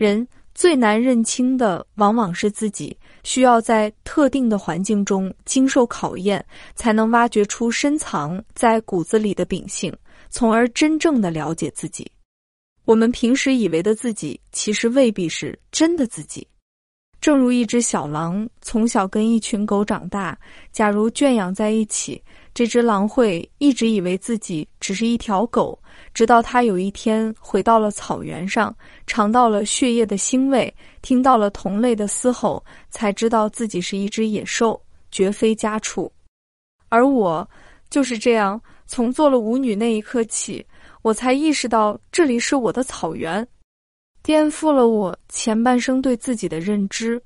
[0.00, 6.42] 人最难认清的往往是自己，需要在特定的环境中经受考验，
[6.74, 9.94] 才能挖掘出深藏在骨子里的秉性，
[10.30, 12.10] 从而真正的了解自己。
[12.86, 16.48] 我们平时以为的自己，其实未必是真的自己。
[17.20, 20.38] 正如一只小狼从小跟一群狗长大，
[20.72, 22.22] 假如圈养在一起，
[22.52, 25.78] 这只狼会一直以为自己只是一条狗，
[26.12, 28.74] 直到它有一天回到了草原上，
[29.06, 36.10] 尝到了血液的腥味，听到了同类的嘶吼，才知道自己是一只野兽，绝非家畜。
[36.88, 37.48] 而我
[37.88, 40.66] 就是这样，从做了舞女那一刻起，
[41.02, 43.46] 我才意识到这里是我的草原。
[44.22, 47.22] 颠覆了我前半生对自己的认知。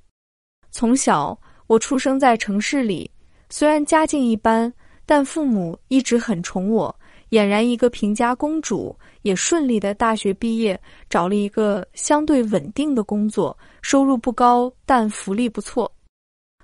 [0.70, 1.36] 从小，
[1.66, 3.10] 我出生在城市里，
[3.48, 4.72] 虽然家境一般，
[5.06, 6.94] 但父母一直很宠我，
[7.30, 8.96] 俨然一个平家公主。
[9.22, 15.90] 也顺利的大学毕业，找了一个相对稳定的工作，收入不高，但福利不错。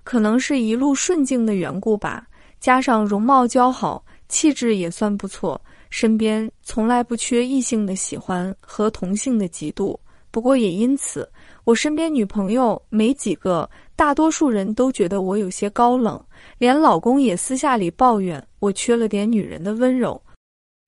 [0.04, 2.26] 可能是一路顺境的缘故吧，
[2.60, 9.96] 加上容貌姣好，气质也算不错，身边从来不缺异性的喜欢和同性的嫉妒。
[10.30, 11.26] 不过也因此，
[11.64, 13.68] 我身边女朋友没几个，
[14.00, 16.18] 大多数人都觉得我有些高冷，
[16.56, 20.18] 连老公也私下里抱怨我缺了点女人的温柔。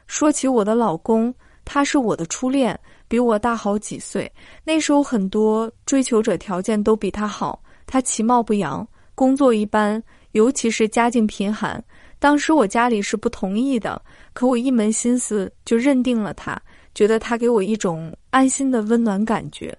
[0.06, 2.74] 说起我的老公，他是我的初恋，
[3.08, 4.32] 比我大好几岁。
[4.64, 11.84] 那时候很多追求者条件都比他好，他其貌不扬，工作一般，尤其是家境贫寒。
[12.18, 14.00] 当时我家里是不同意的，
[14.32, 16.58] 可我一门心思就认定了他。
[16.94, 19.76] 觉得他给我一种安心的温暖感觉，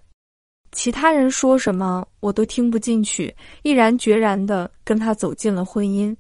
[0.74, 6.14] 其他人说什么我都听不进去，毅然决然的跟他走进了婚姻。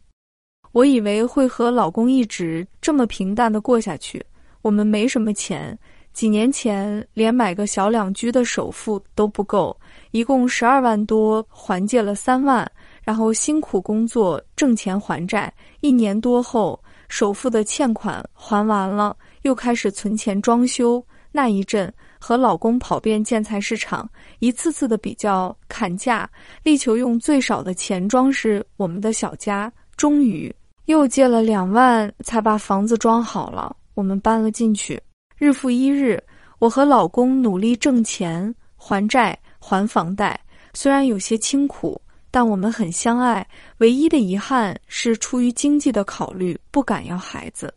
[0.71, 4.23] 我以为会和老公一直这么平淡的过下去。
[4.61, 5.77] 我们没什么钱，
[6.13, 9.75] 几年前连买个小两居的首付都不够，
[10.11, 12.71] 一共十二万多，还借了三万，
[13.03, 15.53] 然后辛苦工作挣钱还债。
[15.81, 19.17] 一年多后，首付的欠款还完了。
[19.41, 21.93] 又开始存钱装修，那一阵
[22.25, 26.29] 和老公跑遍建材市场，一次次的比较砍价，
[26.63, 29.69] 力求用最少的钱装饰我们的小家。
[29.97, 30.49] 终于
[30.85, 33.75] 又借了两万，才把房子装好了。
[33.93, 34.97] 我们搬了进去，
[35.37, 36.17] 日复一日，
[36.59, 40.39] 我和老公努力挣钱还债还房贷，
[40.73, 42.01] 虽然有些清苦，
[42.31, 43.45] 但我们很相爱。
[43.79, 47.73] 唯一的遗憾是出于经济的考虑，不敢要孩子。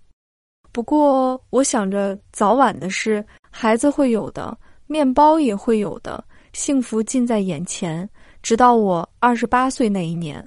[0.71, 3.25] 不过，我想着早晚的事，
[3.59, 4.55] 孩子会有的，
[4.87, 6.22] 面包也会有的，
[6.53, 8.06] 幸福近在眼前。
[8.43, 10.47] 直到我二十八岁那一年，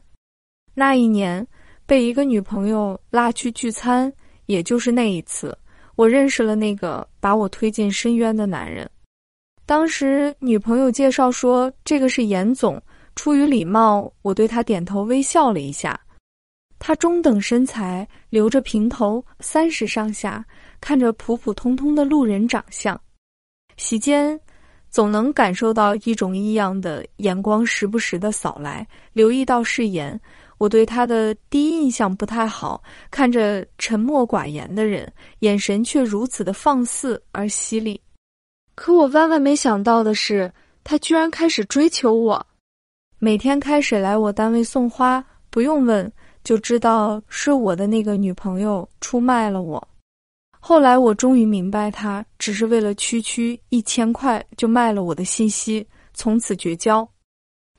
[0.76, 1.46] 那一年
[1.88, 4.14] 被一个女朋友拉去聚餐，
[4.46, 5.58] 也就是那一次，
[5.96, 8.88] 我认识了那个把我推进深渊的男人。
[9.66, 12.80] 当时女朋友介绍说，这个是严总。
[13.16, 16.00] 出于礼貌，我对他点头微笑了一下。
[16.78, 20.46] 他中等身材，留着平头，三十上下，
[20.82, 23.00] 看着普普通通的路人长相。
[23.78, 24.40] 席间，
[24.90, 28.86] 总能感受到一种异样的眼光，时不时的扫来。
[29.14, 30.20] 留意到誓言，
[30.58, 32.84] 我对他的第一印象不太好。
[33.10, 38.00] 看着沉默寡言的人，眼神却如此的放肆而犀利。
[38.76, 40.52] 可我万万没想到的是，
[40.84, 42.46] 他居然开始追求我，
[43.20, 46.12] 每天开始来我单位送花，不用问。
[46.42, 49.86] 就知道是我的那个女朋友出卖了我。
[50.60, 57.10] 后来我终于明白，他只是为了区区一千块就卖了我的信息，从此绝交。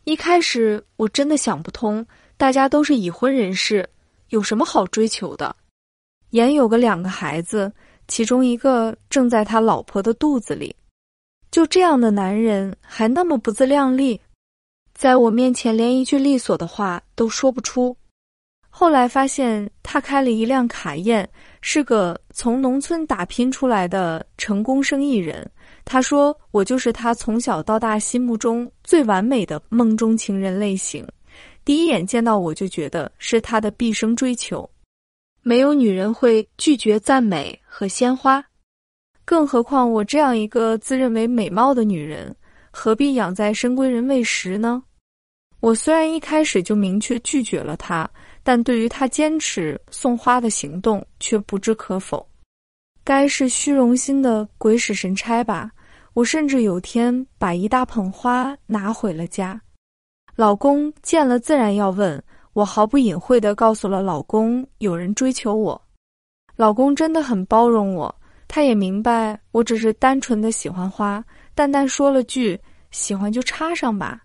[0.05, 2.05] 一开始我真的想不通，
[2.37, 3.89] 大家都是已婚人士，
[4.31, 5.55] 有什么好追求的？
[6.31, 7.71] 言有个两个孩子，
[8.09, 10.75] 其中一个正在他老婆的肚子里。
[11.51, 14.21] 就这样的男人还那么不自量力，
[14.95, 17.97] 在我面前连一句利索的话都说不出。
[18.69, 21.29] 后来发现他开了一辆卡宴，
[21.61, 25.49] 是个从农村打拼出来的成功生意人。
[25.85, 31.07] 他说：“我就是他从小到大心目中最完美的梦中情人类型。
[31.65, 34.69] 第一眼见到我就觉得是他的毕生追求。
[35.43, 38.45] 没有女人会拒绝赞美和鲜花，
[39.25, 42.35] 更何况我这样一个自认为美貌的女人，
[42.71, 44.83] 何必养在深闺人未识呢？
[45.61, 48.09] 我虽然一开始就明确拒绝了他。”
[48.43, 52.27] 但对于他坚持送花的行动却不置可否，
[53.05, 55.71] 该是虚荣心的鬼使神差吧。
[56.13, 59.61] 我甚至有天把一大捧花拿回了家，
[60.35, 62.23] 老公见了自然要问
[62.53, 65.81] 我，毫不隐晦地告诉了老公有人追求我。
[66.57, 68.13] 老公真的很包容我，
[68.49, 72.59] 他也明白我只是单纯的喜欢花，淡淡说了句
[72.91, 74.21] 喜欢就插上吧。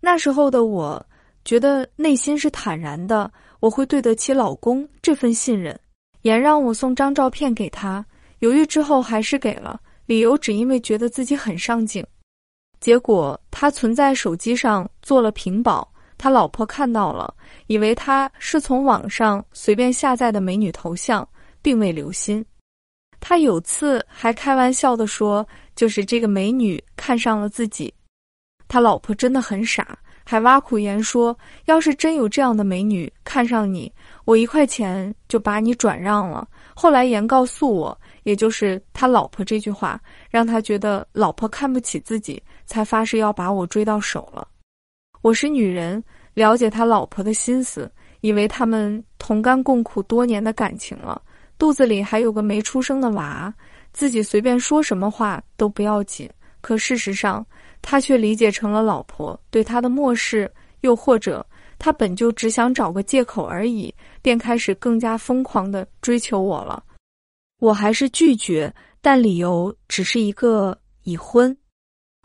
[0.00, 1.04] 那时候的我，
[1.44, 3.30] 觉得内心是坦然的，
[3.60, 5.78] 我会对得起老公这份信任。
[6.22, 8.04] 严让我送张照片给他，
[8.38, 12.06] 犹豫之后还是给了，理由只因为觉得自己很上镜。
[12.78, 17.34] 结果他存在手机上做了屏保，他老婆看到了，
[17.66, 21.28] 以为他是从网上随便下载的美女头像，
[21.60, 22.44] 并未留心。
[23.18, 25.46] 他有次还开玩笑的说
[25.76, 27.92] ：“就是这个美女看上了自己。”
[28.66, 31.36] 他老婆真的很傻，还挖苦言说
[31.66, 33.92] ：“要是真有这样的美女看上你，
[34.24, 44.46] 我一块钱就把你转让了。”后来言告诉我，也就是他老婆这句话，让他觉得老婆看不起自己，才发誓要把我追到手了。
[45.20, 46.02] 我是女人，
[46.34, 47.90] 了解他老婆的心思，
[48.20, 51.20] 以为他们同甘共苦多年的感情了。
[51.58, 53.52] 肚子里还有个没出生的娃，
[53.92, 56.28] 自己随便说什么话都不要紧。
[56.60, 57.44] 可事实上，
[57.82, 60.50] 他却理解成了老婆对他的漠视，
[60.80, 61.44] 又或者
[61.78, 66.82] 他本就只想找个借口而已，便开始更加疯狂的追求我了。
[67.58, 71.54] 我还是拒绝，但理由只是一个已婚。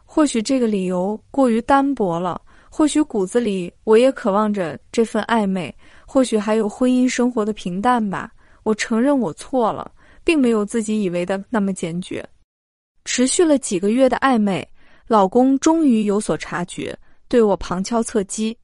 [0.05, 5.75] 或许这个理由过于单薄了，或许骨子里我也渴望着这份暧昧，
[6.05, 8.31] 或许还有婚姻生活的平淡吧。
[8.63, 9.91] 我承认我错了，
[10.23, 12.27] 并没有自己以为的那么坚决。
[13.05, 14.67] 持续了几个月的暧昧，
[15.07, 18.57] 老公终于有所察觉，对我旁敲侧击。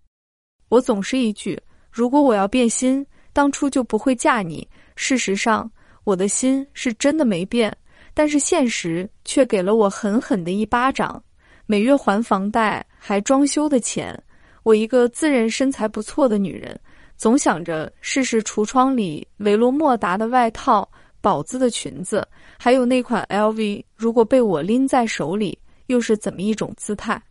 [0.67, 1.57] 我总是一句
[1.89, 5.71] ：“如果我要变心，当初就不会嫁你。”事实上，
[6.03, 7.75] 我的心是真的没变，
[8.13, 11.23] 但是现实却给了我狠狠的一巴掌。
[11.65, 14.21] 每月还房贷还装修的钱，
[14.63, 16.77] 我一个自认身材不错的女人。
[17.15, 20.87] 总想着试试橱窗里维罗莫达的外套、
[21.21, 22.27] 宝姿的裙子，
[22.59, 25.57] 还有那款 LV，如果被我拎在手里，
[25.87, 27.21] 又是怎么一种姿态？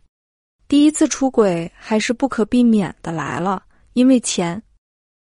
[0.67, 3.63] 第一次出轨还是不可避免的来了，
[3.93, 4.61] 因为钱。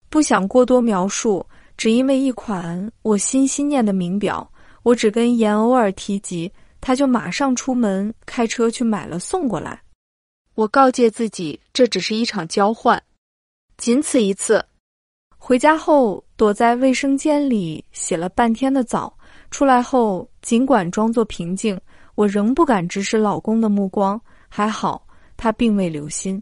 [0.09, 1.45] 不想过多描述，
[1.77, 4.49] 只因为一款我心心念的名表，
[4.83, 9.81] 我只跟严偶尔提及，他就马上出门开车去买了送过来。
[10.53, 13.01] 我告诫自己，这只是一场交换。
[13.77, 14.65] 仅此一次，
[15.37, 19.15] 回家后躲在卫生间里洗了半天的澡，
[19.51, 21.77] 出来后尽管装作平静，
[22.15, 24.19] 我仍不敢直视老公的目光。
[24.47, 26.41] 还好他并未留心，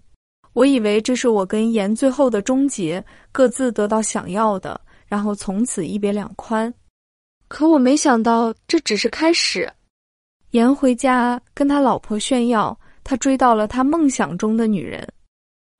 [0.54, 6.72] 我以为这是我跟严最后的终结，各自得到想要的，然后从此一别两宽。
[7.48, 9.68] 可我没想到这只是开始。
[10.52, 15.08] 严回家跟他老婆炫耀，他追到了他梦想中的女人。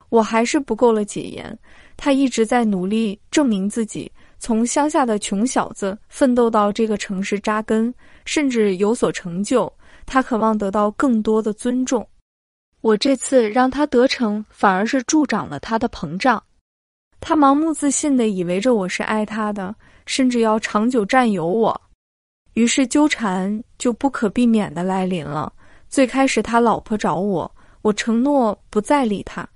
[0.08, 1.56] 我还是不够了解言，
[1.96, 4.10] 他一直在努力证明自己，
[4.40, 7.94] 从乡下的穷小子奋斗到这个城市扎根，
[8.24, 9.72] 甚至有所成就。
[10.06, 12.06] 他渴望得到更多的尊重。
[12.80, 16.42] 我这次让他得逞，反而是助长了他的膨胀。
[17.20, 19.74] 他盲目自信的以为着我是爱他的，
[20.04, 21.80] 甚至要长久占有我。
[22.52, 25.52] 于是纠缠就不可避免的来临了。
[25.88, 27.50] 最开始他老婆找我，
[27.82, 29.48] 我承诺不再理他。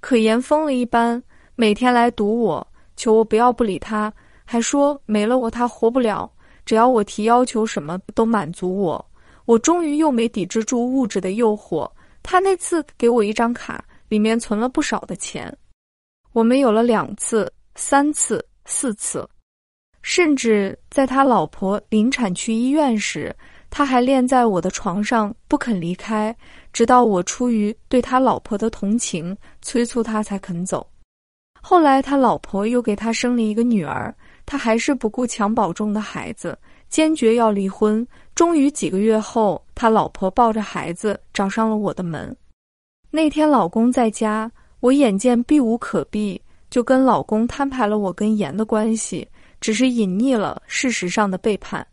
[0.00, 1.22] 可言疯了一般，
[1.56, 4.12] 每天来堵我，求我不要不理他，
[4.44, 6.30] 还说没了我他活不了，
[6.64, 9.04] 只要我提要求什么都满足我。
[9.44, 11.90] 我终于又没抵制住物质的诱惑，
[12.22, 15.56] 他那次给我一张卡，里面存了不少的钱。
[16.32, 19.28] 我们有了两次、三次、四次，
[20.02, 23.34] 甚至在他老婆临产去医院时。
[23.74, 26.36] 他还恋在我的床上不肯离开，
[26.74, 30.86] 直到我出于对他老婆的同情催促他才肯走。
[31.62, 36.58] 后来他老婆又给他生了一个女儿，他还是不顾襁褓中的孩子，
[36.90, 38.06] 坚决要离婚。
[38.34, 42.34] 终于几个月后，他老婆抱着孩子找上了我的门。
[43.10, 49.28] 那天老公在家，我眼见避无可避，就跟老公摊牌了我跟严的关系，
[49.60, 51.86] 只是隐匿了事实上的背叛。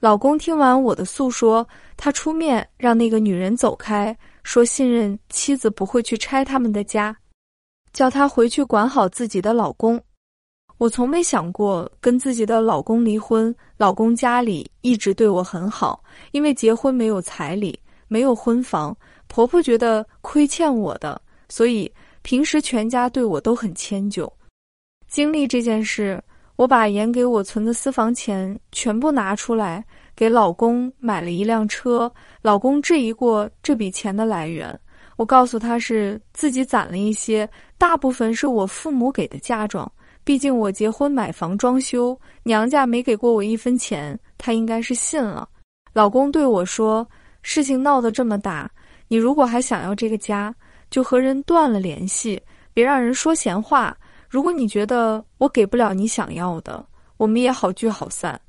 [0.00, 7.16] 老公听完我的诉说，他出面让那个女人走开，说信任妻子不会去拆他们的家，
[7.92, 10.02] 叫他回去管好自己的老公。
[10.80, 18.96] 我从没想过跟自己的老公离婚，老公家里一直对我很好，因为结婚没有彩礼，没有婚房，
[19.26, 21.20] 婆婆觉得亏欠我的，
[21.50, 24.32] 所以平时全家对我都很迁就。
[25.06, 26.18] 经历这件事。
[26.56, 29.82] 我把严给我存的私房钱全部拿出来，
[30.14, 32.12] 给老公买了一辆车。
[32.42, 34.78] 老公质疑过这笔钱的来源，
[35.16, 39.90] 我告诉他是自己攒了一些，大部分是我父母给的嫁妆。
[40.22, 45.48] 毕竟我结婚、买房、装修，娘家没给过我一分钱，他应该是信了。
[45.92, 47.06] 老公对我说
[47.42, 48.70] ：“事情闹得这么大，
[49.08, 50.54] 你如果还想要这个家，
[50.90, 52.40] 就和人断了联系，
[52.72, 53.96] 别让人说闲话。
[54.28, 56.84] 如果你觉得我给不了你想要的，
[57.16, 58.40] 我们也好聚好散。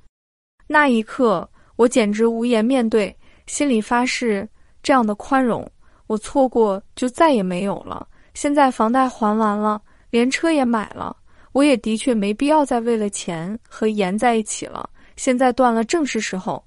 [0.67, 3.15] 那一刻，我简直无言面对，
[3.47, 4.47] 心里发誓：
[4.83, 5.67] 这样的宽容，
[6.05, 8.07] 我错过就再也没有了。
[8.35, 11.15] 现在房贷还完了，连车也买了，
[11.51, 14.89] 我也的确没必要再为了钱和盐在一起了。
[15.15, 16.63] 现在断了，正是时候。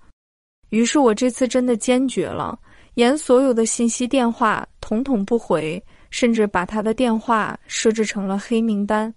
[0.70, 2.58] 于是我这次真的坚决了，
[2.94, 5.82] 盐所有的信息、电话统统不回。
[6.10, 9.12] 甚至把他的电话设置成了黑名单，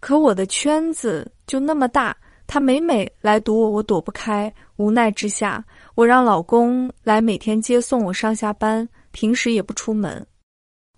[0.00, 2.16] 可我的圈子就那么大，
[2.48, 4.52] 他每每来堵我，我躲不开。
[4.74, 10.26] 无奈之下，我让老公来每天接送我上下班，平时也不出门。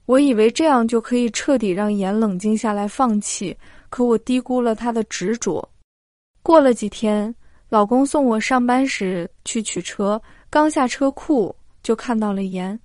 [0.06, 3.54] 我以为这样就可以彻底让严冷静下来，放弃。
[3.88, 5.68] 可我低估了他的执着。
[6.42, 7.34] 过了几天，
[7.68, 12.78] 老公送我上班时去取车，刚下车库就看到了严。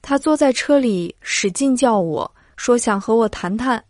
[0.00, 3.82] 他坐在车里，使劲叫我说想和我谈谈，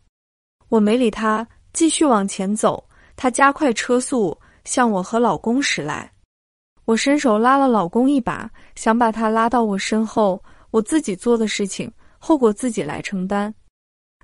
[0.69, 2.83] 我没理他，继续往前走。
[3.17, 6.11] 他加快车速向我和老公驶来，
[6.85, 10.43] 我伸手拉了老公一把，想把他拉到我身后。
[10.71, 13.55] 我自己做的事情，后果自己来承担。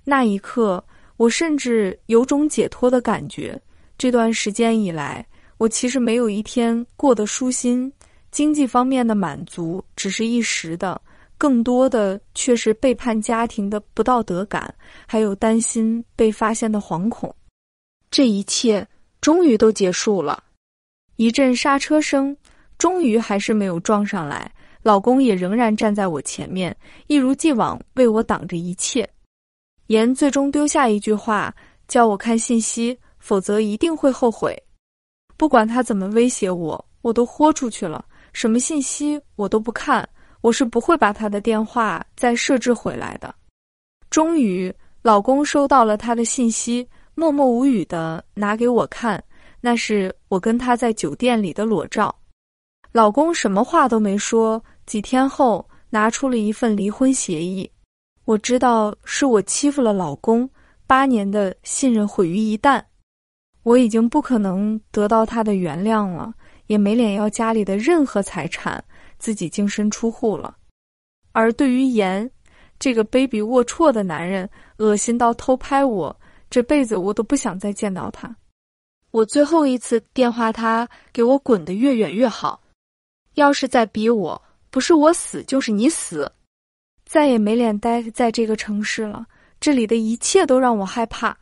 [0.04, 0.84] 那一刻，
[1.16, 3.60] 我甚至有种解脱的感觉。
[3.96, 5.24] 这段时间以来，
[5.58, 7.92] 我其实没有一天过得舒心，
[8.30, 11.00] 经济方面的满足只是一时的。
[11.38, 14.72] 更多的却是背叛家庭的不道德感，
[15.06, 17.34] 还有担心被发现的惶恐。
[18.12, 18.86] 这一切
[19.20, 20.44] 终于都结束了，
[21.16, 22.36] 一阵刹车声，
[22.78, 24.52] 终于还是没有撞上来。
[24.82, 26.76] 老公也仍然站在我前面，
[27.08, 29.08] 一如既往为我挡着一切。
[29.92, 31.54] 言最终丢下一句话，
[31.86, 34.60] 叫我看信息，否则一定会后悔。
[35.36, 40.08] 不管他怎么威胁我，我都豁出去了，什么信息我都不看。
[40.40, 43.32] 我是不会把他的电话再设置回来的。
[44.08, 49.22] 终于，老公收到了他的信息，默默无语的拿给我看，
[49.60, 52.14] 那是我跟他在酒店里的裸照。
[52.92, 57.70] 老公什么话都没说，几天后拿出了一份离婚协议。
[58.24, 60.48] 我知道是我欺负了老公，
[60.86, 62.82] 八年的信任毁于一旦。
[63.62, 66.32] 我已经不可能得到他的原谅了，
[66.66, 68.82] 也没脸要家里的任何财产。
[69.18, 70.56] 自己净身出户了，
[71.30, 72.28] 而对于严
[72.76, 78.34] 这个卑鄙龌龊的男人，恶心到偷拍我，这辈子我都不想再见到他。
[79.12, 82.60] 我最后一次电话他，给我滚得越远越好。
[83.34, 86.28] 要是再逼我，不是我死就是你死，
[87.12, 89.26] 再也没脸待在这个城市了。
[89.60, 91.36] 这里的一切都让我害怕。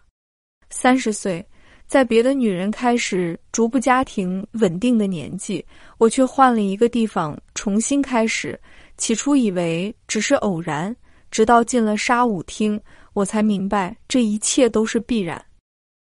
[0.68, 1.46] 三十岁。
[1.86, 5.64] 在别的女人开始逐步家庭稳定的年纪，
[5.98, 8.58] 我却换了一个地方重新开始。
[8.96, 10.94] 起初以为只是偶然，
[11.30, 12.80] 直到进了沙舞厅，
[13.12, 15.40] 我才明白这一切都是必然。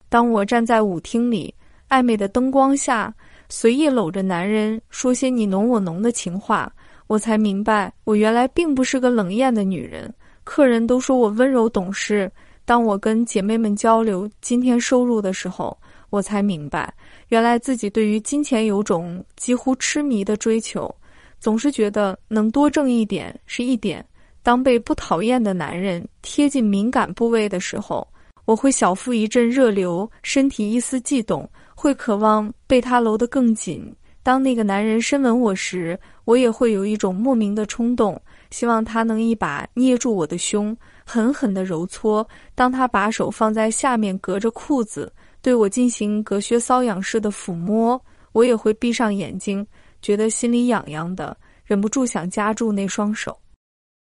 [0.07, 1.53] 当我站在舞厅里，
[1.89, 3.13] 暧昧的灯光下，
[3.49, 6.71] 随意搂着男人说些你侬我侬的情话，
[7.09, 10.13] 我才明白我原来并不是个冷艳的女人。
[10.43, 12.31] 客人都说我温柔懂事。
[12.65, 15.75] 当我跟姐妹们交流今天收入的时候，
[16.11, 16.93] 我才明白，
[17.29, 20.93] 原来自己对于金钱有种几乎痴迷的追求，
[21.39, 24.05] 总是觉得能多挣一点是一点。
[24.43, 28.07] 当被不讨厌的男人贴近敏感部位的时候，
[28.45, 33.91] 我会小腹一阵热流，身体一丝悸动，会渴望被他搂得更紧。
[34.21, 38.21] 当那个男人深吻我时，我也会有一种莫名的冲动，
[38.51, 40.77] 希望他能一把捏住我的胸。
[41.03, 47.99] 狠狠地揉搓，当他把手放在下面，隔着裤子对我进行隔靴搔痒式的抚摸，
[48.31, 49.65] 我也会闭上眼睛，
[50.03, 53.35] 觉得心里痒痒的，忍不住想夹住那双手。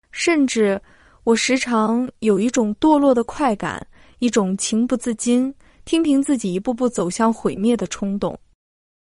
[0.10, 0.82] 甚至，
[1.26, 3.86] 我时常有一种堕落的快感，
[4.18, 5.54] 一种情不自禁
[5.86, 8.36] 听凭自己一步步走向毁灭的冲动。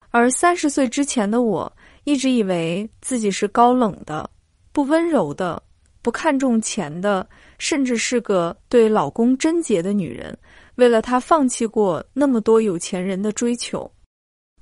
[0.09, 1.71] 而三十岁之前的我，
[2.05, 4.29] 一直以为自己是高冷的，
[4.73, 5.63] 不温柔的。
[6.03, 7.29] 不看重钱的，
[7.59, 10.35] 甚至是个对老公贞洁的女人，
[10.77, 13.91] 为了他放弃过那么多有钱人的追求。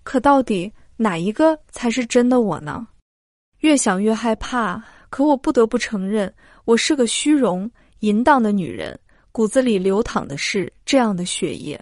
[0.02, 2.88] 可到底哪一个才是真的我呢？
[3.60, 4.82] 越想越害怕。
[5.10, 8.98] 可我不得不承认，我是个虚荣、淫荡的女人，
[9.30, 11.80] 骨子里流淌的是这样的血液。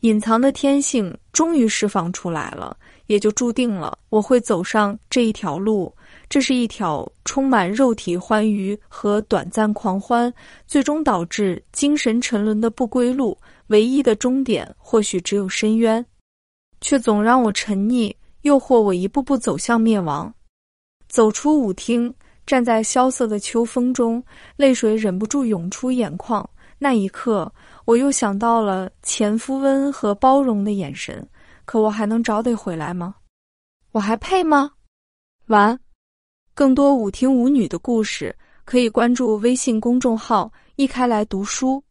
[0.00, 2.76] 隐藏的天性终于释放出来了，
[3.12, 5.94] 也就注定了我会走上这一条路。
[6.30, 10.32] 这是一条充满肉体欢愉和短暂狂欢，
[10.66, 13.36] 最终导致精神沉沦的不归路。
[13.66, 16.02] 唯一的终点或许只有深渊，
[16.80, 20.32] 却总让我沉溺，诱惑我一步步走向灭亡。
[21.06, 22.14] 走出舞厅，
[22.46, 24.24] 站在萧瑟的秋风中，
[24.56, 26.48] 泪水忍不住涌出眼眶。
[26.78, 27.52] 那一刻，
[27.84, 31.26] 我又想到了前夫温和包容的眼神。
[31.64, 33.16] 可我还能找得回来吗？
[33.92, 34.72] 我还配吗？
[35.46, 35.78] 完。
[36.54, 41.82] 更多舞厅舞女的故事，可以关注微信公众号“一开来读书”。